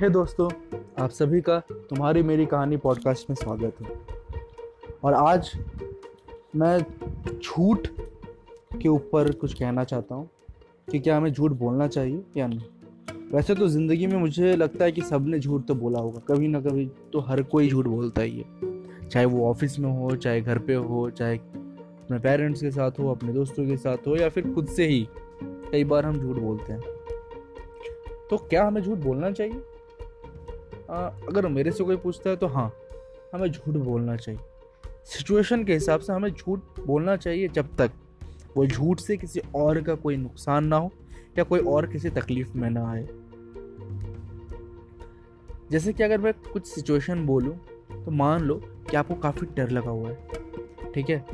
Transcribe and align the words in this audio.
हे 0.00 0.06
hey 0.06 0.14
दोस्तों, 0.14 0.50
आप 0.98 1.10
सभी 1.10 1.40
का 1.40 1.58
तुम्हारी 1.60 2.22
मेरी 2.22 2.46
कहानी 2.46 2.76
पॉडकास्ट 2.76 3.30
में 3.30 3.34
स्वागत 3.36 3.74
है। 3.80 3.86
और 5.04 5.14
आज 5.14 5.52
मैं 6.56 6.78
झूठ 7.42 7.88
के 8.82 8.88
ऊपर 8.88 9.32
कुछ 9.32 9.54
कहना 9.54 9.84
चाहता 9.84 10.14
हूँ 10.14 10.30
कि 10.92 10.98
क्या 10.98 11.16
हमें 11.16 11.32
झूठ 11.32 11.52
बोलना 11.52 11.88
चाहिए 11.88 12.22
या 12.36 12.46
नहीं? 12.46 12.60
वैसे 13.32 13.54
तो 13.54 13.68
ज़िंदगी 13.68 14.06
में 14.06 14.18
मुझे 14.18 14.56
लगता 14.56 14.84
है 14.84 14.92
कि 14.92 15.02
सबने 15.02 15.38
झूठ 15.38 15.66
तो 15.66 15.74
बोला 15.74 16.00
होगा, 16.00 16.20
कभी 16.28 16.48
ना 16.48 16.60
कभी 16.60 16.90
तो 17.12 17.20
हर 17.20 17.42
कोई 17.42 17.68
झूठ 17.68 17.86
बोलता 17.86 18.22
ही 18.22 18.38
है। 18.38 19.08
चाहे 19.08 19.26
वो 19.26 19.50
ऑफ़िस 19.50 19.78
में 19.78 19.90
हो, 19.90 20.16
चाहे 20.16 20.40
घर 20.40 20.58
पे 20.58 20.74
हो, 20.74 21.10
चाहे 21.10 21.36
अपने 21.36 22.18
पेरेंट्स 22.18 22.60
के 22.60 22.70
साथ 22.70 22.90
हो, 22.90 23.10
अपने 23.10 23.32
दोस्तों 23.32 23.66
के 23.66 23.76
साथ 23.76 23.96
हो, 23.96 24.16
या 24.16 24.28
फिर 24.28 24.54
खुद 24.54 24.66
से 24.66 24.86
ही 24.86 25.08
कई 25.44 25.84
बार 25.84 26.06
हम 26.06 26.20
झूठ 26.20 26.36
बोलते 26.36 26.72
हैं। 26.72 26.80
तो 28.30 28.36
क्या 28.36 28.66
हमें 28.66 28.82
झूठ 28.82 28.98
बोलना 28.98 29.30
चाहिए? 29.30 29.62
आ, 30.90 31.06
अगर 31.28 31.46
मेरे 31.48 31.70
से 31.70 31.84
कोई 31.84 31.96
पूछता 31.96 32.30
है 32.30 32.36
तो 32.36 32.46
हाँ 32.46 32.70
हमें 33.34 33.50
झूठ 33.50 33.74
बोलना 33.74 34.16
चाहिए। 34.16 34.40
सिचुएशन 35.06 35.64
के 35.64 35.74
हिसाब 35.74 36.00
से 36.00 36.12
हमें 36.12 36.30
झूठ 36.30 36.60
बोलना 36.86 37.16
चाहिए 37.16 37.48
जब 37.48 37.76
तक 37.76 37.90
वो 38.56 38.66
झूठ 38.66 39.00
से 39.00 39.16
किसी 39.16 39.40
और 39.54 39.80
का 39.82 39.94
कोई 39.94 40.16
नुकसान 40.16 40.64
ना 40.64 40.76
हो 40.76 40.90
या 41.38 41.44
कोई 41.44 41.60
और 41.60 41.86
किसी 41.86 42.10
तकलीफ़ 42.10 42.56
में 42.56 42.68
ना 42.70 42.90
आए। 42.90 43.06
जैसे 45.70 45.92
कि 45.92 46.02
अगर 46.02 46.18
मैं 46.18 46.32
कुछ 46.52 46.66
सिचुएशन 46.66 47.26
बोलूँ 47.26 47.56
तो 48.04 48.10
मान 48.10 48.42
लो 48.42 48.54
कि 48.90 48.96
आपको 48.96 49.14
काफ़ी 49.14 49.46
डर 49.56 49.70
लगा 49.70 49.90
हुआ 49.90 50.10
है 50.10 50.92
ठीक 50.94 51.10
है? 51.10 51.24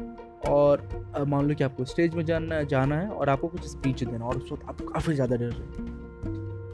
और 0.48 0.88
मान 1.28 1.48
लो 1.48 1.54
कि 1.54 1.64
आपको 1.64 1.84
स्टेज 1.84 2.14
में 2.14 2.24
जाना 2.24 2.62
जाना 2.62 2.98
है 3.00 3.08
और 3.08 3.28
आपको 3.28 3.48
कुछ 3.48 3.66
स्पीच 3.66 4.04
देना 4.04 4.24
और 4.24 4.36
उस 4.36 4.52
वक्त 4.52 4.64
आपको 4.64 4.88
काफ़ी 4.88 5.14
ज़्यादा 5.14 5.36
डर 5.36 5.50
रहे 5.50 5.84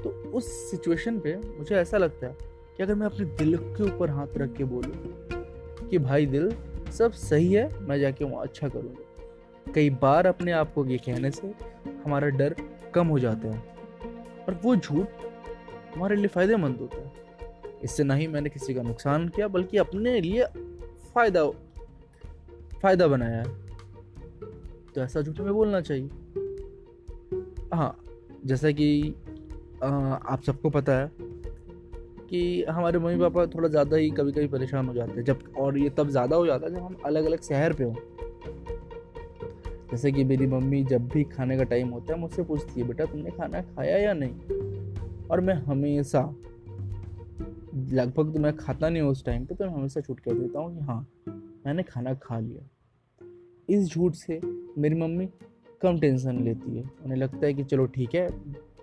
तो 0.02 0.10
उस 0.30 0.70
सिचुएशन 0.70 1.18
पे 1.18 1.36
मुझे 1.58 1.74
ऐसा 1.74 1.98
लगता 1.98 2.26
है 2.26 2.50
अगर 2.82 2.94
मैं 2.94 3.06
अपने 3.06 3.24
दिल 3.36 3.56
के 3.56 3.82
ऊपर 3.84 4.10
हाथ 4.10 4.36
रख 4.36 4.52
के 4.52 4.64
बोलूँ 4.64 5.88
कि 5.88 5.98
भाई 5.98 6.26
दिल, 6.26 6.50
सब 6.92 7.12
सही 7.12 7.52
है, 7.52 7.68
मैं 7.80 7.98
जाके 8.00 8.24
वहाँ 8.24 8.42
अच्छा 8.42 8.68
करूँगा। 8.68 9.72
कई 9.72 9.90
बार 9.92 10.26
अपने 10.26 10.52
आप 10.52 10.72
को 10.74 10.84
ये 10.86 10.98
कहने 10.98 11.30
से 11.30 11.54
हमारा 12.04 12.28
डर 12.30 12.54
कम 12.94 13.06
हो 13.06 13.18
जाता 13.18 13.48
है 13.48 13.58
और 14.40 14.60
वो 14.64 14.76
झूठ 14.76 15.08
हमारे 15.94 16.16
लिए 16.16 16.26
फ़ायदेमंद 16.26 16.78
होता 16.80 16.98
है। 16.98 17.12
इससे 17.84 18.04
ना 18.04 18.14
ही 18.14 18.26
मैंने 18.26 18.50
किसी 18.50 18.74
का 18.74 18.82
नुकसान 18.82 19.28
किया, 19.28 19.48
बल्कि 19.48 19.76
अपने 19.78 20.20
लिए 20.20 20.44
फ़ायदा 21.14 21.44
फ़ायदा 22.80 23.06
बनाया 23.08 23.38
है। 23.38 23.60
तो 24.94 25.00
ऐसा 25.00 25.20
झूठ 25.20 25.40
हमें 25.40 25.54
बोलना 25.54 25.80
चाहिए। 25.80 26.08
हाँ 27.74 27.96
जैसा 28.44 28.70
कि 28.70 29.14
आप 29.82 30.42
सबको 30.46 30.70
पता 30.70 30.92
है 30.92 31.10
कि 32.32 32.64
हमारे 32.64 32.98
मम्मी 32.98 33.18
पापा 33.18 33.44
थोड़ा 33.46 33.68
ज़्यादा 33.68 33.96
ही 33.96 34.10
कभी 34.10 34.32
कभी 34.32 34.46
परेशान 34.48 34.86
हो 34.88 34.94
जाते 34.94 35.12
हैं, 35.12 35.24
जब 35.24 35.42
और 35.58 35.78
ये 35.78 35.90
तब 35.90 36.08
ज़्यादा 36.08 36.36
हो 36.36 36.46
जाता 36.46 36.66
है 36.66 36.74
जब 36.74 36.82
हम 36.82 36.96
अलग 37.06 37.24
अलग 37.24 37.40
शहर 37.40 37.72
पे 37.72 37.84
हों। 37.84 37.94
जैसे 39.90 40.12
कि 40.12 40.24
मेरी 40.24 40.46
मम्मी 40.46 40.82
जब 40.84 41.08
भी 41.08 41.24
खाने 41.24 41.56
का 41.56 41.64
टाइम 41.64 41.88
होता 41.88 42.12
है, 42.12 42.18
मुझसे 42.20 42.42
पूछती 42.42 42.80
है, 42.80 42.86
बेटा, 42.86 43.04
तुमने 43.04 43.30
खाना 43.30 43.60
खाया 43.62 43.98
या 43.98 44.12
नहीं? 44.12 45.28
और 45.30 45.40
मैं 45.40 45.54
हमेशा, 45.54 46.22
लगभग 47.92 48.32
तो 48.34 48.40
मैं 48.40 48.56
खाता 48.56 48.88
नहीं 48.88 49.02
हूँ 49.02 49.10
उस 49.10 49.24
टाइम 49.24 49.44
पे 49.44 49.54
तो 49.54 49.64
मैं 49.64 49.72
हमेशा 49.72 50.00
छूट 50.00 50.20
कर 50.20 50.34
देता 50.34 50.60
हूँ 50.60 50.74
कि 50.74 50.84
हाँ 50.84 51.06
मैंने 51.66 51.82
खाना 51.82 52.14
खा 52.14 52.38
लिया। 52.38 52.68
इस 53.68 53.88
झूठ 53.88 54.14
से 54.14 54.40
मेरी 54.78 54.94
मम्मी 54.94 55.28
कम 55.82 55.98
टेंशन 56.00 56.42
लेती 56.44 56.76
है। 56.76 56.84
उन्हें 57.04 57.18
लगता 57.18 57.46
है 57.46 57.54
कि 57.54 57.64
चलो 57.64 57.86
ठीक 57.86 58.14
है, 58.14 58.28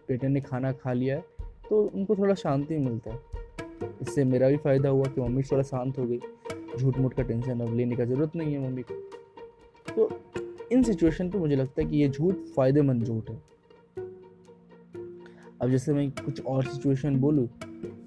बेटे 0.08 0.28
ने 0.28 0.42
खाना 0.42 0.72
खा 0.72 0.94
लिया 0.94 1.16
है 1.16 1.24
तो 1.70 1.82
उनको 1.96 2.16
थोड़ा 2.16 2.34
शांति 2.34 2.78
मिलता 2.78 3.12
है। 3.12 3.39
इससे 3.82 4.24
मेरा 4.26 4.50
भी 4.50 4.58
फ़ायदा 4.58 4.90
हुआ 4.90 5.06
कि 5.06 5.22
मम्मी 5.22 5.44
थोड़ा 5.44 5.64
शांत 5.64 5.98
हो 6.00 6.06
गई। 6.06 6.20
झूठ 6.78 6.98
मूठ 6.98 7.14
का 7.14 7.24
टेंशन 7.24 7.60
अब 7.60 7.76
लेने 7.76 7.96
का 7.96 8.06
ज़रूरत 8.06 8.36
नहीं 8.36 8.54
है 8.54 8.60
मम्मी 8.60 8.82
को। 8.82 8.94
तो 9.88 10.10
इन 10.72 10.84
सिचुएशन 10.84 11.30
पे 11.30 11.38
मुझे 11.38 11.56
लगता 11.56 11.82
है 11.82 11.88
कि 11.90 11.98
ये 11.98 12.10
झूठ 12.10 12.36
फ़ायदेमंद 12.56 13.04
झूठ 13.04 13.30
है। 13.30 13.42
अब 15.62 15.70
जैसे 15.70 15.94
मैं 15.94 16.10
कुछ 16.16 16.42
और 16.42 16.64
सिचुएशन 16.66 17.16
बोलूँ 17.20 17.48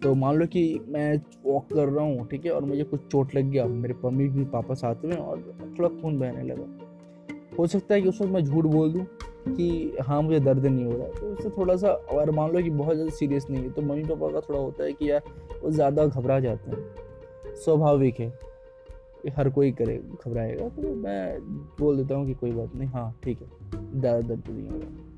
तो 0.03 0.15
मान 0.15 0.37
लो 0.37 0.47
कि 0.47 0.63
मैं 0.89 1.17
वॉक 1.45 1.73
कर 1.73 1.89
रहा 1.89 2.05
हूँ, 2.05 2.27
ठीक 2.29 2.45
है, 2.47 2.53
और 2.53 2.65
मुझे 2.65 2.85
कुछ 2.85 3.07
चोट 3.07 3.35
लग 3.35 3.51
गया, 3.51 3.67
मेरे 3.67 3.95
मम्मी 4.05 4.29
भी 4.29 4.45
पापा 4.45 4.75
साथ 4.75 5.05
में 5.05 5.17
और 5.17 5.75
थोड़ा 5.79 5.89
खून 6.01 6.19
बहने 6.19 6.43
लगा। 6.45 7.57
हो 7.59 7.67
सकता 7.67 7.95
है 7.95 8.01
कि 8.03 8.09
उस 8.09 8.21
वक्त 8.21 8.33
मैं 8.33 8.45
झूठ 8.45 8.65
बोल 8.67 8.93
दूँ 8.93 9.05
कि 9.49 9.97
हाँ 10.03 10.21
मुझे 10.23 10.41
दर्द 10.41 10.67
नहीं 10.67 10.85
हो 10.85 10.93
रहा 10.93 11.07
है। 11.07 11.13
तो 11.13 11.27
उससे 11.29 11.51
थोड़ा 11.51 11.77
सा 11.77 11.89
और 11.89 12.31
मान 12.31 12.51
लो 12.53 12.63
कि 12.63 12.71
बहुत 12.73 12.95
ज़्यादा 12.95 13.11
सीरियस 13.13 13.47
नहीं 13.51 13.63
है 13.63 13.71
तो 13.71 13.83
मम्मी 13.83 14.05
पापा 14.05 14.31
का 14.31 14.41
थोड़ा 14.41 14.59
होता 14.61 14.85
है 14.85 14.93
कि 14.93 15.11
यार, 15.11 15.23
वो 15.63 15.71
ज़्यादा 15.71 16.07
घबरा 16.07 16.41
जाते 16.41 16.71
हैं। 16.71 17.55
स्वाभाविक 17.57 18.21
है 18.21 18.33
हर 19.29 19.49
कोई 19.51 19.73
करे, 19.73 19.97
घबराएगा। 20.19 20.69
तो 20.71 20.95
मैं 20.97 21.39
बोल 21.81 21.97
देता 21.97 22.15
हूँ 22.15 22.27
कि 22.27 22.35
कोई 22.35 22.51
बात 22.53 22.75
नहीं 22.75 22.89
हाँ 22.89 23.15
ठीक 23.25 23.41
है, 23.41 23.49
ज़्यादा 24.01 24.21
दर्द 24.21 24.49
नहीं 24.49 24.69
हो 24.69 24.79
रहा 24.79 25.11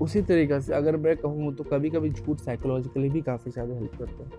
उसी 0.00 0.20
तरीके 0.22 0.60
से 0.60 0.72
अगर 0.74 0.96
मैं 0.96 1.16
कहूँ 1.16 1.54
तो 1.54 1.64
कभी 1.64 1.90
कभी 1.90 2.10
झूठ 2.10 2.38
साइकोलॉजिकली 2.38 3.08
भी 3.10 3.20
काफ़ी 3.22 3.50
ज़्यादा 3.50 3.74
हेल्प 3.74 3.94
करता 3.98 4.24
है। 4.24 4.30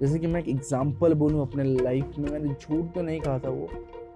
जैसे 0.00 0.18
कि 0.18 0.26
मैं 0.26 0.40
एक 0.40 0.48
एग्ज़ाम्पल 0.48 1.14
बोलूँ 1.14 1.40
अपने 1.42 1.64
लाइफ 1.64 2.18
में, 2.18 2.30
मैंने 2.30 2.54
झूठ 2.54 2.94
तो 2.94 3.02
नहीं 3.02 3.20
कहा 3.20 3.38
था 3.38 3.48
वो, 3.48 3.68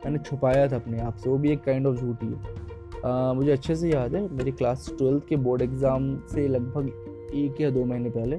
मैंने 0.05 0.19
छुपाया 0.21 0.67
था 0.69 0.77
अपने 0.77 1.01
आप 1.01 1.17
से, 1.17 1.31
वो 1.31 1.37
भी 1.39 1.53
एक 1.53 1.63
काइंड 1.65 1.87
ऑफ़ 1.87 1.97
झूठ 1.97 2.23
ही 2.23 2.29
है। 2.29 2.64
मुझे 3.05 3.51
अच्छे 3.53 3.75
से 3.77 3.89
याद 3.91 4.15
है, 4.15 4.29
मेरी 4.33 4.53
क्लास 4.53 4.89
ट्वेल्थ 4.99 5.27
के 5.29 5.37
बोर्ड 5.39 5.63
एग्ज़ाम 5.63 6.17
से 6.29 6.47
लगभग 6.49 7.33
एक 7.37 7.61
या 7.61 7.71
दो 7.71 7.85
महीने 7.85 8.11
पहले 8.11 8.39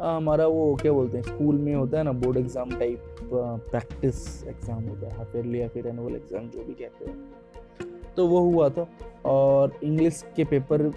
हमारा 0.00 0.46
वो 0.46 0.74
क्या 0.76 0.92
बोलते 0.92 1.16
हैं 1.16 1.24
स्कूल 1.24 1.56
में 1.56 1.74
होता 1.74 1.98
है 1.98 2.04
ना 2.04 2.12
board 2.14 2.36
exam 2.38 2.70
type 2.70 3.04
practice 3.32 4.22
exam 4.48 4.82
होता 4.84 5.06
है 5.06 5.16
हाफ़ 5.16 5.36
ईयरली 5.36 5.60
या 5.60 5.68
फिर 5.68 5.86
एनुअल 5.86 6.14
एग्ज़ाम 6.16 6.48
जो 6.48 6.64
भी 6.64 6.74
कहते 6.74 7.04
हैं। 7.04 8.14
तो 8.16 8.26
वो 8.28 8.40
हुआ 8.42 8.68
था, 8.68 8.86
और 9.24 9.78
इंग्लिश 9.84 10.24
के 10.36 10.44
पेपर 10.44 10.90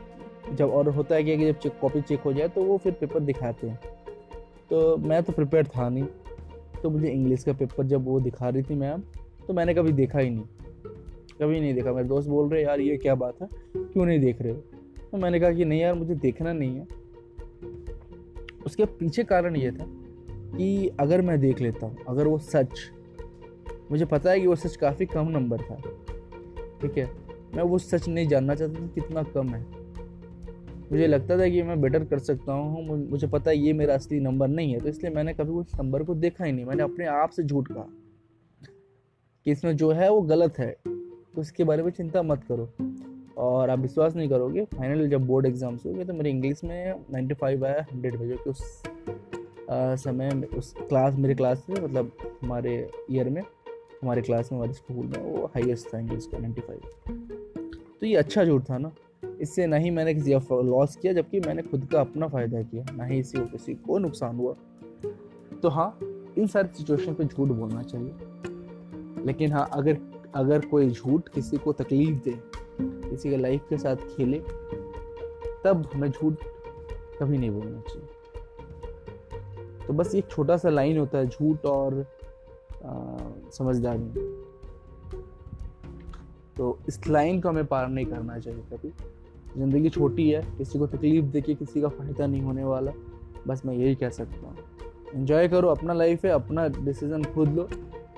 जब, 0.51 0.69
और 0.69 0.89
होता 0.89 1.15
है 1.15 1.23
क्या 1.23 1.35
कि 1.35 1.45
जब 1.45 1.59
चेक 1.59 1.79
कॉपी 1.81 2.01
चेक 2.01 2.21
हो 2.21 2.33
जाए 2.33 2.47
तो 2.47 2.63
वो 2.63 2.77
फिर 2.77 2.93
पेपर 2.93 3.19
दिखाते 3.21 3.67
हैं। 3.67 3.79
तो 4.69 4.97
मैं 4.99 5.21
तो 5.23 5.33
प्रिपेयर 5.33 5.67
था 5.67 5.89
नहीं 5.89 6.05
तो 6.81 6.89
मुझे 6.89 7.09
इंग्लिश 7.09 7.43
का 7.43 7.53
पेपर 7.53 7.85
जब 7.85 8.05
वो 8.05 8.19
दिखा 8.21 8.49
रही 8.49 8.63
थी 8.63 8.75
मैम 8.75 9.03
तो 9.47 9.53
मैंने 9.53 9.73
कभी 9.73 9.91
देखा 9.93 10.19
ही 10.19 10.29
नहीं। 10.29 10.45
कभी 11.41 11.59
नहीं 11.59 11.73
देखा। 11.73 11.93
मेरे 11.93 12.07
दोस्त 12.07 12.29
बोल 12.29 12.49
रहे, 12.49 12.63
यार, 12.63 12.79
ये 12.79 12.97
क्या 12.97 13.15
बात 13.15 13.41
है? 13.41 13.47
क्यों 13.77 14.05
नहीं 14.05 14.19
देख 14.19 14.41
रहे 14.41 14.51
हो? 14.51 14.57
तो 15.11 15.17
मैंने 15.17 15.39
कहा 15.39 15.51
कि, 15.51 15.65
नहीं 15.65 15.81
यार, 15.81 15.93
मुझे 15.93 16.15
देखना 16.15 16.53
नहीं 16.53 16.75
है। 16.75 16.87
उसके 18.65 18.85
पीछे 18.85 19.23
कारण 19.23 19.55
ये 19.55 19.71
था 19.71 19.85
कि 20.57 20.91
अगर 20.99 21.21
मैं 21.21 21.39
देख 21.39 21.61
लेता 21.61 21.85
हूँ, 21.85 21.97
अगर 22.07 22.27
वो 22.27 22.37
सच, 22.37 22.79
मुझे 23.91 24.05
पता 24.05 24.31
है 24.31 24.39
कि 24.39 24.47
वो 24.47 24.55
सच 24.55 24.75
काफ़ी 24.75 25.05
कम 25.05 25.27
नंबर 25.27 25.57
था, 25.57 25.75
ठीक 26.81 26.97
है? 26.97 27.09
मैं 27.55 27.63
वो 27.63 27.77
सच 27.77 28.07
नहीं 28.09 28.27
जानना 28.27 28.55
चाहता 28.55 28.81
था 28.81 28.87
कितना 28.87 29.23
कम 29.23 29.49
है। 29.49 29.61
मुझे 30.91 31.07
लगता 31.07 31.37
था 31.37 31.47
कि 31.49 31.61
मैं 31.63 31.81
बेटर 31.81 32.03
कर 32.05 32.19
सकता 32.19 32.53
हूँ 32.53 33.09
मुझे 33.09 33.27
पता 33.27 33.51
है 33.51 33.57
ये 33.57 33.73
मेरा 33.73 33.93
असली 33.93 34.19
नंबर 34.19 34.47
नहीं 34.47 34.73
है 34.73 34.79
तो 34.79 34.89
इसलिए 34.89 35.13
मैंने 35.13 35.33
कभी 35.33 35.51
उस 35.51 35.71
नंबर 35.79 36.03
को 36.03 36.15
देखा 36.15 36.45
ही 36.45 36.51
नहीं। 36.51 36.65
मैंने 36.65 36.83
अपने 36.83 37.05
आप 37.05 37.29
से 37.29 37.43
झूठ 37.43 37.67
कहा 37.71 37.87
कि 39.45 39.51
इसमें 39.51 39.75
जो 39.77 39.91
है 39.91 40.11
वो 40.11 40.21
गलत 40.21 40.59
है। 40.59 40.75
इसके 41.41 41.63
बारे 41.63 41.83
में 41.83 41.91
चिंता 41.91 42.21
मत 42.23 42.43
करो। 42.51 42.69
और 43.37 43.69
आप 43.69 43.79
विश्वास 43.79 44.15
नहीं 44.15 44.29
करोगे 44.29 44.63
फाइनल 44.75 45.07
जब 45.09 45.25
बोर्ड 45.27 45.45
एग्ज़ाम्स 45.45 45.85
हो 45.85 45.93
गए 45.93 46.03
तो 46.05 46.13
मेरे 46.13 46.29
इंग्लिश 46.29 46.63
में 46.63 46.93
नाइन्टी 47.11 47.33
फाइव 47.33 47.65
आया 47.65 47.85
हंड्रेड 47.91 48.15
बजे 48.15 48.35
कि 48.35 48.49
उस 48.49 48.83
आ, 49.71 49.95
समय 49.95 50.29
उस 50.57 50.73
क्लास 50.79 51.15
मेरे 51.15 51.35
क्लास 51.35 51.65
में 51.69 51.81
मतलब 51.81 52.11
हमारे 52.43 52.75
ईयर 53.11 53.29
में 53.29 53.41
हमारे 53.41 54.21
क्लास 54.21 54.51
में 54.51 54.57
हमारे 54.59 54.73
स्कूल 54.73 55.05
में 55.05 55.19
वो 55.23 55.45
हाईएस्ट 55.45 55.93
था 55.93 55.99
इंग्लिश 55.99 56.27
का 56.31 56.37
नाइन्टी 56.37 56.61
फाइव 56.61 56.79
तो 57.99 58.05
ये 58.05 58.15
अच्छा 58.15 58.43
झूठ 58.45 58.69
था 58.69 58.77
ना। 58.77 58.91
इससे 59.41 59.65
ना 59.67 59.75
ही 59.75 59.89
मैंने 59.89 60.13
किसी 60.13 60.33
लॉस 60.63 60.95
किया 60.95 61.13
जबकि 61.13 61.39
मैंने 61.39 61.61
खुद 61.61 61.85
का 61.85 61.99
अपना 62.01 62.27
फ़ायदा 62.27 62.61
किया 62.61 62.85
ना 62.95 63.05
ही 63.05 63.19
इसी 63.19 63.45
किसी 63.47 63.73
को 63.75 63.97
नुकसान 63.97 64.35
हुआ। 64.35 64.53
तो 65.61 65.69
हाँ 65.69 65.97
इन 66.37 66.47
सारी 66.47 66.77
सिचुएशन 66.77 67.13
पे 67.13 67.25
झूठ 67.25 67.47
बोलना 67.47 67.81
चाहिए। 67.83 69.23
लेकिन 69.25 69.51
हाँ 69.51 69.67
अगर 69.73 69.97
अगर 70.35 70.65
कोई 70.65 70.89
झूठ 70.89 71.29
किसी 71.29 71.57
को 71.57 71.73
तकलीफ़ 71.73 72.23
दे, 72.23 72.39
किसी 72.81 73.29
के 73.29 73.37
लाइफ 73.37 73.61
के 73.69 73.77
साथ 73.77 73.95
खेले, 73.95 74.39
तब 75.63 75.89
हमें 75.93 76.09
झूठ 76.11 76.33
कभी 77.19 77.37
नहीं 77.37 77.51
बोलना 77.51 77.81
चाहिए। 77.81 78.07
तो 79.87 79.93
बस 79.93 80.15
एक 80.15 80.27
छोटा 80.31 80.57
सा 80.57 80.69
लाइन 80.69 80.97
होता 80.97 81.17
है, 81.17 81.27
झूठ 81.27 81.65
और 81.65 82.05
समझदारी। 83.51 84.09
तो 86.57 86.77
इस 86.87 87.07
लाइन 87.07 87.41
को 87.41 87.49
हमें 87.49 87.65
पार 87.65 87.87
नहीं 87.89 88.05
करना 88.05 88.39
चाहिए 88.39 88.61
कभी। 88.73 88.91
ज़िंदगी 89.57 89.89
छोटी 89.89 90.29
है, 90.29 90.41
किसी 90.57 90.79
को 90.79 90.87
तकलीफ़ 90.87 91.25
देके 91.25 91.55
किसी 91.55 91.81
का 91.81 91.87
फ़ायदा 91.87 92.27
नहीं 92.27 92.41
होने 92.41 92.63
वाला, 92.63 92.91
बस 93.47 93.65
मैं 93.65 93.75
यही 93.75 93.95
कह 93.95 94.09
सकता 94.09 94.47
हूँ। 94.47 94.57
इन्जॉय 95.15 95.47
करो, 95.47 95.67
अपना 95.67 95.93
लाइफ 95.93 96.25
है, 96.25 96.31
अपना 96.31 96.67
डिसीज़न 96.67 97.23
खुद 97.23 97.49
लो 97.49 97.69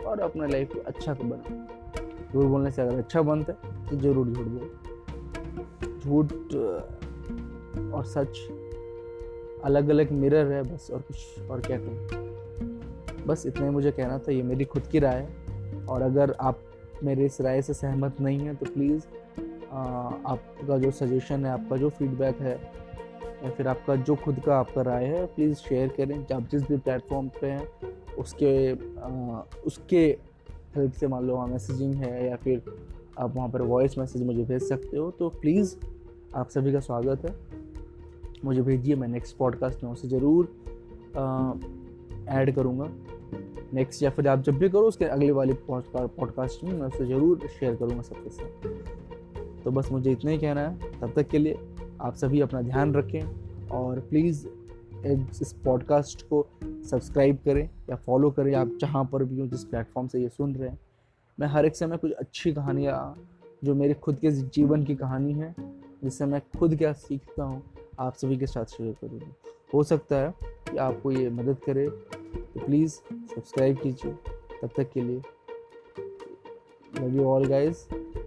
और 0.08 0.20
अपना 0.20 0.48
लाइफ 0.48 0.74
को 0.74 0.80
अच्छा 0.80 1.14
बनाओ। 1.14 1.77
झूठ 2.34 2.46
बोलने 2.46 2.72
से 2.72 2.82
अगर 2.82 2.98
अच्छा 2.98 3.22
बनता 3.22 3.54
है 3.54 3.90
तो 3.90 3.96
ज़रूर 3.98 4.28
झूठ 4.28 4.46
बोलो। 4.48 4.70
झूठ 6.00 6.34
और 7.94 8.06
सच 8.06 8.40
अलग 9.66 9.90
अलग 9.90 10.12
मिरर 10.14 10.52
है 10.52 10.62
बस 10.64 10.90
और 10.94 11.02
कुछ 11.02 11.50
और 11.52 11.62
क्या 11.62 11.78
कहूँ। 11.80 13.26
बस 13.28 13.46
इतना 13.48 13.66
ही 13.66 13.72
मुझे 13.72 13.92
कहना 13.92 14.18
था 14.20 14.32
ये 14.32 14.42
मेरी 14.44 14.66
खुद 14.66 14.88
की 14.88 15.00
राय 15.00 15.16
है। 15.16 15.86
और 15.86 16.02
अगर 16.02 16.36
आप 16.42 16.60
मेरे 17.04 17.26
इस 17.26 17.40
राय 17.42 17.62
से 17.62 17.74
सहमत 17.74 18.22
नहीं 18.22 18.40
हैं 18.40 18.56
तो 18.56 18.66
प्लीज़ 18.66 19.06
आपका 19.72 20.78
जो 20.78 20.92
सजेशन 20.92 21.46
है 21.46 21.52
आपका 21.52 21.78
जो 21.78 21.90
फीडबैक 21.90 22.40
है 22.42 22.54
या 23.44 23.50
फिर 23.50 23.68
आपका 23.68 23.96
जो 23.96 24.16
खुद 24.16 24.40
का 24.46 24.58
आपका 24.60 24.82
राय 24.82 25.06
है 25.06 25.26
प्लीज़ 25.26 25.58
शेयर 25.58 25.88
करें। 25.98 26.18
आप 26.36 26.48
जिस 26.52 26.64
भी 26.64 26.78
प्लेटफॉर्म 26.78 27.28
पे 27.42 27.48
हैं 27.48 27.68
उसके 28.18 28.72
आ, 28.72 29.42
उसके 29.66 30.08
हेल्प 30.78 30.94
से 30.94 31.08
मान 31.08 31.26
लो 31.28 31.36
वहाँ 31.36 31.48
मैसेजिंग 31.48 31.94
है 31.96 32.28
या 32.28 32.36
फिर 32.36 32.62
आप 33.20 33.36
वहाँ 33.36 33.50
पर 33.50 33.62
वॉइस 33.64 33.98
मैसेज 33.98 34.24
मुझे 34.24 34.44
भेज 34.44 34.64
सकते 34.64 34.98
हो 34.98 35.10
तो 35.12 35.30
प्लीज़ 35.42 35.76
आप 36.36 36.50
सभी 36.50 36.72
का 36.74 36.80
स्वागत 36.80 37.26
है। 37.26 37.36
मुझे 38.46 38.62
भेजिए, 38.62 38.96
मैं 38.96 39.08
नेक्स्ट 39.08 39.36
पॉडकास्ट 39.38 39.84
में 39.84 39.92
उसे 39.92 40.08
ज़रूर 40.08 40.48
ऐड 42.30 42.54
करूँगा। 42.56 42.90
नेक्स्ट 43.74 44.04
या 44.04 44.10
फिर 44.10 44.28
आप 44.28 44.42
जब 44.42 44.58
भी 44.58 44.70
करो, 44.70 44.88
उसके 44.88 45.06
अगले 45.06 45.32
वाले 45.32 45.54
पॉडकास्ट 45.70 46.64
में 46.64 46.72
मैं 46.74 46.88
उसे 46.88 47.06
ज़रूर 47.06 47.48
शेयर 47.50 47.76
करूँगा 47.76 48.02
सबके 48.02 48.30
साथ। 48.30 49.64
तो 49.64 49.72
बस 49.72 49.92
मुझे 49.92 50.12
इतना 50.12 50.32
ही 50.32 50.38
कहना 50.38 50.62
है। 50.62 51.00
तब 51.02 51.14
तक 51.16 51.28
के 51.28 51.38
लिए 51.38 51.58
आप 52.02 52.16
सभी 52.16 52.42
अपना 52.42 52.62
ध्यान 52.62 52.94
रखें 52.94 53.68
और 53.70 54.00
प्लीज़ 54.10 54.46
इस 55.42 55.54
पॉडकास्ट 55.66 56.22
को 56.30 56.46
सब्सक्राइब 56.90 57.38
करें 57.46 57.64
या 57.90 57.96
फॉलो 57.96 58.30
करें 58.32 58.54
आप 58.56 58.72
जहाँ 58.82 59.04
पर 59.06 59.24
भी 59.24 59.40
हो, 59.40 59.48
जिस 59.48 59.64
प्लेटफॉर्म 59.64 60.08
से 60.08 60.22
ये 60.22 60.30
सुन 60.30 60.56
रहे 60.56 60.70
हैं। 60.70 60.80
मैं 61.38 61.48
हर 61.48 61.66
एक 61.66 61.76
समय 61.76 61.98
कुछ 61.98 62.12
अच्छी 62.12 62.54
कहानियाँ, 62.54 63.28
जो 63.64 63.76
मेरे 63.76 63.94
खुद 63.94 64.20
के 64.20 64.32
जीवन 64.32 64.84
की 64.84 64.96
कहानी 64.96 65.34
है, 65.34 65.54
जिससे 66.04 66.26
मैं 66.26 66.42
खुद 66.60 66.76
क्या 66.76 66.94
सीखता 66.94 67.44
हूँ, 67.44 67.62
आप 68.00 68.16
सभी 68.16 68.38
के 68.38 68.48
साथ 68.48 68.66
शेयर 68.66 68.96
करूँगी। 69.02 69.32
हो 69.74 69.84
सकता 69.84 70.16
है 70.16 70.34
कि 70.42 70.78
आपको 70.78 71.12
ये 71.12 71.30
मदद 71.30 71.58
करे 71.66 71.88
तो 71.90 72.66
प्लीज़ 72.66 72.92
सब्सक्राइब 72.92 73.78
कीजिए। 73.78 74.12
तब 74.62 74.70
तक 74.78 74.92
के 74.94 75.02
लिए 75.02 75.22
love 77.00 77.16
you 77.16 77.26
all 77.26 77.46
guys 77.46 77.86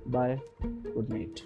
bye 0.09 0.41
good 0.63 1.09
night 1.09 1.41